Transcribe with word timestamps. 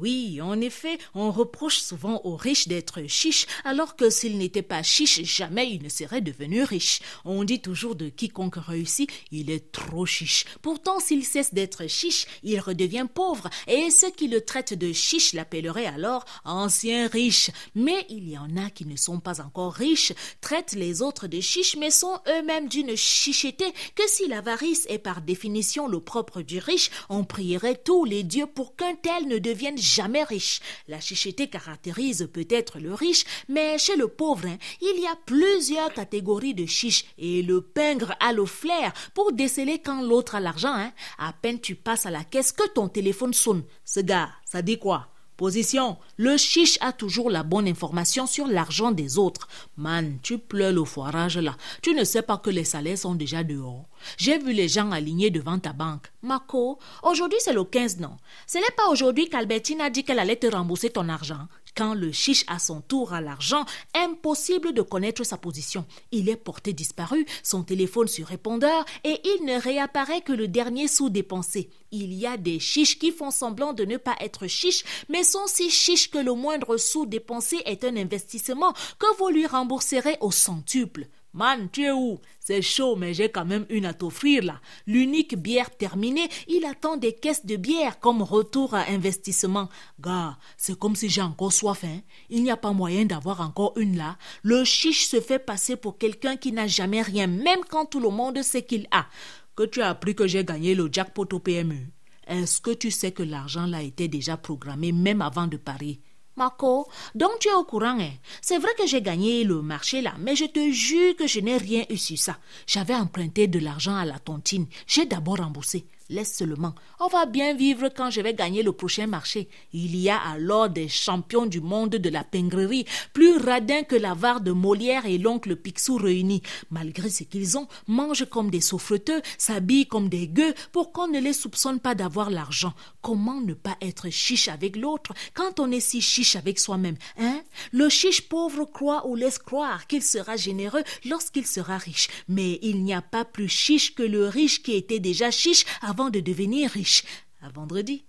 Oui, 0.00 0.40
en 0.40 0.60
effet, 0.60 0.98
on 1.14 1.32
reproche 1.32 1.78
souvent 1.78 2.20
aux 2.22 2.36
riches 2.36 2.68
d'être 2.68 3.04
chiches, 3.08 3.46
alors 3.64 3.96
que 3.96 4.10
s'ils 4.10 4.38
n'étaient 4.38 4.62
pas 4.62 4.84
chiches, 4.84 5.22
jamais 5.24 5.70
ils 5.70 5.82
ne 5.82 5.88
seraient 5.88 6.20
devenus 6.20 6.64
riches. 6.64 7.00
On 7.24 7.42
dit 7.42 7.60
toujours 7.60 7.96
de 7.96 8.08
quiconque 8.08 8.56
réussit, 8.56 9.10
il 9.32 9.50
est 9.50 9.72
trop 9.72 10.06
chiche. 10.06 10.44
Pourtant, 10.62 11.00
s'il 11.00 11.24
cesse 11.24 11.52
d'être 11.52 11.88
chiche, 11.88 12.26
il 12.44 12.60
redevient 12.60 13.06
pauvre, 13.12 13.50
et 13.66 13.90
ceux 13.90 14.10
qui 14.10 14.28
le 14.28 14.40
traitent 14.40 14.74
de 14.74 14.92
chiche 14.92 15.32
l'appelleraient 15.32 15.86
alors 15.86 16.24
ancien 16.44 17.08
riche. 17.08 17.50
Mais 17.74 18.06
il 18.08 18.28
y 18.28 18.38
en 18.38 18.56
a 18.56 18.70
qui 18.70 18.86
ne 18.86 18.96
sont 18.96 19.18
pas 19.18 19.40
encore 19.40 19.72
riches, 19.72 20.12
traitent 20.40 20.74
les 20.74 21.02
autres 21.02 21.26
de 21.26 21.40
chiches, 21.40 21.76
mais 21.76 21.90
sont 21.90 22.20
eux-mêmes 22.28 22.68
d'une 22.68 22.96
chichété 22.96 23.64
que 23.96 24.06
si 24.06 24.28
l'avarice 24.28 24.86
est 24.88 24.98
par 24.98 25.22
définition 25.22 25.88
le 25.88 25.98
propre 25.98 26.42
du 26.42 26.58
riche, 26.58 26.90
on 27.08 27.24
prierait 27.24 27.80
tous 27.84 28.04
les 28.04 28.22
dieux 28.22 28.46
pour 28.46 28.76
qu'un 28.76 28.94
tel 28.94 29.26
ne 29.26 29.38
devienne 29.38 29.78
jamais 29.94 30.24
riche. 30.24 30.60
La 30.86 31.00
chicheté 31.00 31.48
caractérise 31.48 32.28
peut-être 32.32 32.78
le 32.78 32.94
riche, 32.94 33.24
mais 33.48 33.78
chez 33.78 33.96
le 33.96 34.08
pauvre, 34.08 34.46
hein, 34.46 34.58
il 34.80 35.00
y 35.00 35.06
a 35.06 35.16
plusieurs 35.26 35.92
catégories 35.92 36.54
de 36.54 36.66
chiches 36.66 37.04
et 37.18 37.42
le 37.42 37.60
pingre 37.60 38.14
a 38.20 38.32
le 38.32 38.46
flair 38.46 38.92
pour 39.14 39.32
déceler 39.32 39.80
quand 39.80 40.02
l'autre 40.02 40.34
a 40.34 40.40
l'argent. 40.40 40.74
Hein. 40.74 40.92
À 41.18 41.32
peine 41.32 41.60
tu 41.60 41.74
passes 41.74 42.06
à 42.06 42.10
la 42.10 42.24
caisse 42.24 42.52
que 42.52 42.68
ton 42.68 42.88
téléphone 42.88 43.34
sonne. 43.34 43.64
Ce 43.84 44.00
gars, 44.00 44.30
ça 44.44 44.62
dit 44.62 44.78
quoi? 44.78 45.08
Position. 45.38 45.98
Le 46.16 46.36
chiche 46.36 46.78
a 46.80 46.92
toujours 46.92 47.30
la 47.30 47.44
bonne 47.44 47.68
information 47.68 48.26
sur 48.26 48.48
l'argent 48.48 48.90
des 48.90 49.18
autres. 49.18 49.46
Man, 49.76 50.18
tu 50.20 50.36
pleures 50.36 50.72
le 50.72 50.84
foirage 50.84 51.38
là. 51.38 51.56
Tu 51.80 51.94
ne 51.94 52.02
sais 52.02 52.22
pas 52.22 52.38
que 52.38 52.50
les 52.50 52.64
salaires 52.64 52.98
sont 52.98 53.14
déjà 53.14 53.44
dehors. 53.44 53.84
J'ai 54.16 54.38
vu 54.38 54.52
les 54.52 54.66
gens 54.66 54.90
alignés 54.90 55.30
devant 55.30 55.60
ta 55.60 55.72
banque. 55.72 56.10
Marco, 56.22 56.80
aujourd'hui 57.04 57.38
c'est 57.40 57.52
le 57.52 57.62
15, 57.62 58.00
non? 58.00 58.16
Ce 58.48 58.58
n'est 58.58 58.74
pas 58.76 58.88
aujourd'hui 58.90 59.28
qu'Albertine 59.28 59.80
a 59.80 59.90
dit 59.90 60.02
qu'elle 60.02 60.18
allait 60.18 60.34
te 60.34 60.48
rembourser 60.48 60.90
ton 60.90 61.08
argent. 61.08 61.46
Quand 61.78 61.94
le 61.94 62.10
chiche 62.10 62.44
a 62.48 62.58
son 62.58 62.80
tour 62.80 63.12
à 63.12 63.20
l'argent, 63.20 63.64
impossible 63.94 64.72
de 64.72 64.82
connaître 64.82 65.22
sa 65.22 65.36
position. 65.36 65.86
Il 66.10 66.28
est 66.28 66.34
porté 66.34 66.72
disparu, 66.72 67.24
son 67.44 67.62
téléphone 67.62 68.08
sur 68.08 68.26
répondeur 68.26 68.84
et 69.04 69.20
il 69.22 69.44
ne 69.44 69.60
réapparaît 69.60 70.22
que 70.22 70.32
le 70.32 70.48
dernier 70.48 70.88
sou 70.88 71.08
dépensé. 71.08 71.70
Il 71.92 72.12
y 72.14 72.26
a 72.26 72.36
des 72.36 72.58
chiches 72.58 72.98
qui 72.98 73.12
font 73.12 73.30
semblant 73.30 73.74
de 73.74 73.84
ne 73.84 73.96
pas 73.96 74.16
être 74.18 74.48
chiches, 74.48 74.82
mais 75.08 75.22
sont 75.22 75.46
si 75.46 75.70
chiches 75.70 76.10
que 76.10 76.18
le 76.18 76.34
moindre 76.34 76.78
sou 76.78 77.06
dépensé 77.06 77.58
est 77.64 77.84
un 77.84 77.96
investissement 77.96 78.72
que 78.98 79.16
vous 79.16 79.28
lui 79.28 79.46
rembourserez 79.46 80.16
au 80.20 80.32
centuple. 80.32 81.06
Man, 81.38 81.68
tu 81.70 81.84
es 81.84 81.92
où? 81.92 82.18
C'est 82.40 82.62
chaud, 82.62 82.96
mais 82.96 83.14
j'ai 83.14 83.28
quand 83.28 83.44
même 83.44 83.64
une 83.70 83.84
à 83.84 83.94
t'offrir 83.94 84.42
là. 84.42 84.60
L'unique 84.88 85.36
bière 85.36 85.70
terminée, 85.70 86.28
il 86.48 86.64
attend 86.64 86.96
des 86.96 87.12
caisses 87.12 87.46
de 87.46 87.54
bière 87.54 88.00
comme 88.00 88.22
retour 88.22 88.74
à 88.74 88.88
investissement. 88.88 89.68
Gars, 90.00 90.36
c'est 90.56 90.76
comme 90.76 90.96
si 90.96 91.08
j'ai 91.08 91.22
encore 91.22 91.52
soif, 91.52 91.84
hein. 91.84 92.00
Il 92.28 92.42
n'y 92.42 92.50
a 92.50 92.56
pas 92.56 92.72
moyen 92.72 93.04
d'avoir 93.04 93.40
encore 93.40 93.74
une 93.76 93.96
là. 93.96 94.18
Le 94.42 94.64
chiche 94.64 95.06
se 95.06 95.20
fait 95.20 95.38
passer 95.38 95.76
pour 95.76 95.96
quelqu'un 95.96 96.36
qui 96.36 96.50
n'a 96.50 96.66
jamais 96.66 97.02
rien, 97.02 97.28
même 97.28 97.60
quand 97.70 97.86
tout 97.86 98.00
le 98.00 98.10
monde 98.10 98.42
sait 98.42 98.62
qu'il 98.62 98.88
a. 98.90 99.06
Que 99.54 99.62
tu 99.62 99.80
as 99.80 99.90
appris 99.90 100.16
que 100.16 100.26
j'ai 100.26 100.44
gagné 100.44 100.74
le 100.74 100.88
jackpot 100.90 101.28
au 101.30 101.38
PMU. 101.38 101.92
Est-ce 102.26 102.60
que 102.60 102.72
tu 102.72 102.90
sais 102.90 103.12
que 103.12 103.22
l'argent 103.22 103.66
là 103.66 103.80
était 103.80 104.08
déjà 104.08 104.36
programmé 104.36 104.90
même 104.90 105.22
avant 105.22 105.46
de 105.46 105.56
parier? 105.56 106.00
Marco, 106.38 106.88
donc 107.14 107.40
tu 107.40 107.48
es 107.48 107.52
au 107.52 107.64
courant, 107.64 107.98
hein? 107.98 108.12
C'est 108.40 108.58
vrai 108.58 108.70
que 108.78 108.86
j'ai 108.86 109.02
gagné 109.02 109.44
le 109.44 109.60
marché 109.60 110.00
là, 110.00 110.14
mais 110.20 110.36
je 110.36 110.44
te 110.44 110.70
jure 110.70 111.16
que 111.16 111.26
je 111.26 111.40
n'ai 111.40 111.56
rien 111.56 111.84
eu 111.90 111.96
sur 111.96 112.16
ça. 112.16 112.38
J'avais 112.66 112.94
emprunté 112.94 113.48
de 113.48 113.58
l'argent 113.58 113.96
à 113.96 114.04
la 114.04 114.18
tontine. 114.20 114.66
J'ai 114.86 115.04
d'abord 115.04 115.38
remboursé 115.38 115.84
laisse 116.08 116.36
seulement. 116.36 116.74
On 117.00 117.08
va 117.08 117.26
bien 117.26 117.54
vivre 117.54 117.88
quand 117.88 118.10
je 118.10 118.20
vais 118.20 118.34
gagner 118.34 118.62
le 118.62 118.72
prochain 118.72 119.06
marché. 119.06 119.48
Il 119.72 119.96
y 119.96 120.08
a 120.08 120.18
alors 120.18 120.68
des 120.68 120.88
champions 120.88 121.46
du 121.46 121.60
monde 121.60 121.90
de 121.90 122.08
la 122.08 122.24
pingrerie, 122.24 122.86
plus 123.12 123.36
radins 123.36 123.82
que 123.82 123.96
l'avare 123.96 124.40
de 124.40 124.52
Molière 124.52 125.06
et 125.06 125.18
l'oncle 125.18 125.56
Picsou 125.56 125.96
réunis. 125.96 126.42
Malgré 126.70 127.10
ce 127.10 127.24
qu'ils 127.24 127.58
ont, 127.58 127.68
mangent 127.86 128.28
comme 128.28 128.50
des 128.50 128.60
souffreteux, 128.60 129.20
s'habillent 129.36 129.86
comme 129.86 130.08
des 130.08 130.28
gueux 130.28 130.54
pour 130.72 130.92
qu'on 130.92 131.08
ne 131.08 131.20
les 131.20 131.32
soupçonne 131.32 131.80
pas 131.80 131.94
d'avoir 131.94 132.30
l'argent. 132.30 132.74
Comment 133.02 133.40
ne 133.40 133.54
pas 133.54 133.76
être 133.80 134.10
chiche 134.10 134.48
avec 134.48 134.76
l'autre 134.76 135.12
quand 135.34 135.60
on 135.60 135.70
est 135.70 135.80
si 135.80 136.00
chiche 136.00 136.36
avec 136.36 136.58
soi-même, 136.58 136.96
hein? 137.18 137.37
Le 137.72 137.88
chiche 137.88 138.28
pauvre 138.28 138.64
croit 138.64 139.06
ou 139.06 139.14
laisse 139.14 139.38
croire 139.38 139.86
qu'il 139.86 140.02
sera 140.02 140.36
généreux 140.36 140.82
lorsqu'il 141.04 141.46
sera 141.46 141.78
riche. 141.78 142.08
Mais 142.28 142.58
il 142.62 142.82
n'y 142.84 142.94
a 142.94 143.02
pas 143.02 143.24
plus 143.24 143.48
chiche 143.48 143.94
que 143.94 144.02
le 144.02 144.28
riche 144.28 144.62
qui 144.62 144.74
était 144.74 145.00
déjà 145.00 145.30
chiche 145.30 145.64
avant 145.82 146.10
de 146.10 146.20
devenir 146.20 146.70
riche. 146.70 147.02
À 147.40 147.48
vendredi. 147.50 148.07